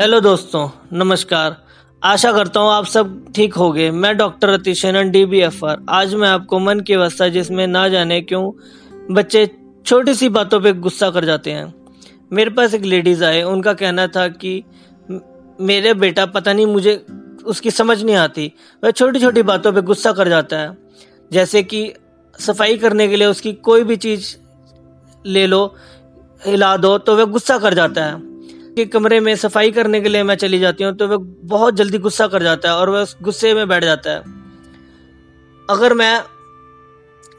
Hello 0.00 0.18
दोस्तों, 0.20 0.68
नमस्कार। 0.92 1.56
आशा 2.02 2.30
करता 2.32 2.60
हूँ 2.60 2.70
आप 2.70 2.84
सब 2.84 3.32
ठीक 3.34 3.54
हो 3.54 3.70
गए 3.72 3.90
मैं 3.90 4.16
डॉक्टर 4.16 4.48
अतिशनन 4.48 5.10
डी 5.10 5.24
बी 5.26 5.40
एफ़ 5.40 5.64
आर 5.66 5.84
आज 5.88 6.14
मैं 6.14 6.28
आपको 6.28 6.58
मन 6.58 6.80
की 6.80 6.92
अवस्था 6.92 7.28
जिसमें 7.28 7.66
ना 7.66 7.88
जाने 7.88 8.20
क्यों 8.20 8.50
बच्चे 9.14 9.46
छोटी 9.86 10.14
सी 10.14 10.28
बातों 10.28 10.60
पे 10.60 10.72
गुस्सा 10.72 11.10
कर 11.10 11.24
जाते 11.24 11.50
हैं। 11.50 11.74
मेरे 12.32 12.50
पास 12.50 12.74
एक 12.74 12.82
लेडीज़ 12.82 13.24
आए, 13.24 13.42
उनका 13.42 13.74
कहना 13.74 14.06
था 14.06 14.26
कि 14.28 14.64
मेरे 15.60 15.94
बेटा 15.94 16.26
पता 16.26 16.52
नहीं 16.52 16.66
मुझे 16.66 16.96
उसकी 17.46 17.70
समझ 17.70 18.02
नहीं 18.02 18.16
आती। 18.16 18.52
वह 18.84 18.90
छोटी 18.90 19.20
छोटी 19.20 19.42
बातों 19.42 19.72
पे 19.72 19.82
गुस्सा 19.82 20.12
कर 20.12 20.28
जाता 20.28 20.56
है। 20.56 20.76
जैसे 21.32 21.62
कि 21.62 21.92
सफ़ाई 22.38 22.76
करने 22.76 23.08
के 23.08 23.16
लिए 23.16 23.26
उसकी 23.26 23.52
कोई 23.52 23.84
भी 23.84 23.96
चीज़ 23.96 24.36
ले 25.26 25.46
लो, 25.46 25.74
हिला 26.46 26.76
दो 26.76 26.96
तो 26.98 27.16
वह 27.16 27.24
गुस्सा 27.24 27.58
कर 27.58 27.74
जाता 27.74 28.04
है। 28.04 28.33
कि 28.76 28.84
कमरे 28.86 29.20
में 29.20 29.34
सफ़ाई 29.36 29.70
करने 29.70 30.00
के 30.00 30.08
लिए 30.08 30.22
मैं 30.22 30.34
चली 30.34 30.58
जाती 30.58 30.84
हूँ 30.84 30.94
तो 30.96 31.08
वह 31.08 31.16
बहुत 31.44 31.74
जल्दी 31.74 31.98
गुस्सा 31.98 32.26
कर 32.26 32.42
जाता 32.42 32.68
है 32.68 32.74
और 32.74 32.90
वह 32.90 33.02
उस 33.02 33.16
गुस्से 33.22 33.54
में 33.54 33.68
बैठ 33.68 33.84
जाता 33.84 34.10
है। 34.10 34.18
अगर 35.70 35.94
मैं 35.94 36.22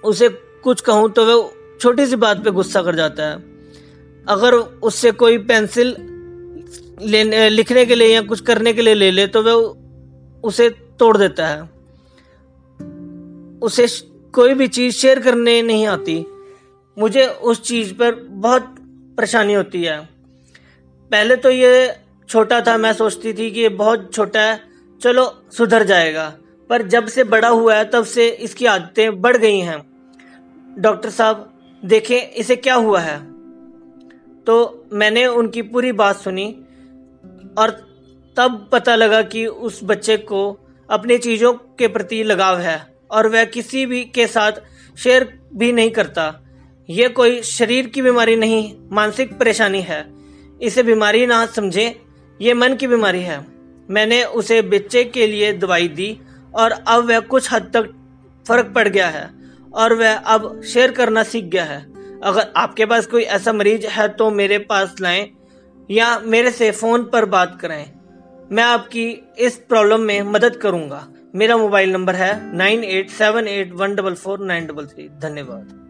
उसे 0.04 0.30
कुछ 0.64 0.82
कहूँ 0.82 1.12
तो 1.12 1.26
वह 1.26 1.52
छोटी 1.82 2.06
सी 2.06 2.16
बात 2.16 2.44
पे 2.44 2.52
गुस्सा 2.52 2.82
कर 2.82 2.96
जाता 2.96 3.26
है। 3.26 3.36
अगर 4.28 4.54
उससे 4.54 5.12
कोई 5.12 5.38
पेंसिल 5.38 5.96
लेने, 7.02 7.50
लिखने 7.50 7.86
के 7.86 7.96
लिए 7.96 8.08
या 8.08 8.22
कुछ 8.22 8.42
करने 8.42 8.74
के 8.74 8.82
लिए 8.82 8.94
ले 8.94 9.12
ले 9.12 9.28
तो 9.28 9.44
वह 9.44 10.42
उसे 10.44 10.70
तोड़ 11.00 11.18
देता 11.18 11.48
है। 11.48 11.62
उसे 13.62 13.88
कोई 14.34 14.54
भी 14.54 14.68
चीज़ 14.68 14.96
शेयर 14.96 15.20
करने 15.20 15.62
नहीं 15.62 15.86
आती। 15.88 16.26
मुझे 16.98 17.28
उस 17.28 17.62
चीज़ 17.62 17.94
पर 17.94 18.16
बहुत 18.16 18.76
परेशानी 19.18 19.54
होती 19.54 19.84
है। 19.84 20.15
पहले 21.12 21.36
तो 21.36 21.50
ये 21.50 21.96
छोटा 22.30 22.62
था, 22.62 22.78
मैं 22.78 22.94
सोचती 22.94 23.34
थी 23.34 23.52
कि 23.52 23.62
ये 23.62 23.70
बहुत 23.70 24.14
छोटा 24.14 24.42
है, 24.42 24.60
चलो 25.02 25.44
सुधर 25.58 25.84
जाएगा। 25.84 26.34
पर 26.70 26.82
जब 26.82 27.08
से 27.08 27.24
बड़ा 27.24 27.48
हुआ 27.48 27.76
है, 27.76 27.86
तब 27.86 28.06
से 28.06 28.28
इसकी 28.30 28.66
आदतें 28.66 29.22
बढ़ 29.22 29.38
गई 29.38 29.60
हैं। 29.60 29.82
डॉक्टर 30.78 31.10
साहब, 31.10 31.52
देखें 31.86 32.32
इसे 32.32 32.56
क्या 32.56 32.76
हुआ 32.76 33.00
है। 33.00 33.18
तो 34.44 34.86
मैंने 34.94 35.26
उनकी 35.28 35.62
पूरी 35.62 35.92
बात 35.92 36.16
सुनी 36.16 36.48
और 37.58 37.70
तब 38.38 38.70
पता 38.72 38.96
लगा 38.96 39.22
कि 39.22 39.46
उस 39.46 39.80
बच्चे 39.84 40.18
को 40.18 40.42
अपनी 40.90 41.18
चीज़ों 41.18 41.54
के 41.54 41.88
प्रति 41.88 42.24
लगाव 42.24 42.60
है 42.60 42.96
और 43.12 43.28
वह 43.28 43.46
किसी 43.46 43.86
भी 43.86 44.04
के 44.06 44.28
साथ 44.28 44.52
शेयर 44.98 45.40
भी 45.54 45.72
नहीं 45.72 45.92
करता। 45.92 46.42
ये 46.90 47.08
कोई 47.10 47.42
शरीर 47.42 47.88
की 47.88 48.02
बीमारी 48.02 48.36
नहीं, 48.36 48.76
मानसिक 48.92 49.38
परेशानी 49.40 49.82
है। 49.82 50.02
इसे 50.62 50.84
बीमारी 50.84 51.26
ना 51.26 51.46
समझे। 51.46 52.02
ये 52.40 52.54
मन 52.54 52.74
की 52.76 52.88
बीमारी 52.88 53.22
है। 53.22 53.46
मैंने 53.90 54.24
उसे 54.24 54.62
बच्चे 54.62 55.04
के 55.04 55.28
लिए 55.28 55.54
दवाई 55.54 55.88
दी 55.88 56.20
और 56.56 56.72
अब 56.72 57.08
वह 57.08 57.20
कुछ 57.20 57.52
हद 57.54 57.70
तक 57.74 57.94
फ़र्क 58.48 58.72
पड़ 58.76 58.88
गया 58.88 59.08
है 59.08 59.30
और 59.74 59.94
वह 59.94 60.14
अब 60.14 60.62
शेयर 60.64 60.92
करना 60.92 61.24
सीख 61.24 61.46
गया 61.46 61.64
है। 61.64 61.80
अगर 62.24 62.52
आपके 62.58 62.86
पास 62.86 63.06
कोई 63.06 63.24
ऐसा 63.24 63.54
मरीज़ 63.54 63.88
है 63.88 64.08
तो 64.08 64.30
मेरे 64.32 64.58
पास 64.60 64.96
लाएँ 65.02 65.30
या 65.92 66.18
मेरे 66.20 66.52
से 66.52 66.72
फ़ोन 66.72 67.04
पर 67.04 67.26
बात 67.26 67.58
करें। 67.62 67.92
मैं 68.52 68.64
आपकी 68.64 69.10
इस 69.40 69.56
प्रॉब्लम 69.70 70.02
में 70.02 70.22
मदद 70.22 70.56
करूँगा। 70.56 71.08
मेरा 71.36 71.58
मोबाइल 71.58 71.92
नंबर 71.92 72.16
है 72.16 72.56
nine 72.56 72.84
eight 72.84 73.10
seven 73.10 73.48
eight 73.48 73.74
one 73.74 73.96
double 73.96 74.14
four 74.14 74.46
nine 74.46 74.68
double 74.68 74.86
three. 74.86 75.10
धन्यवाद। 75.10 75.85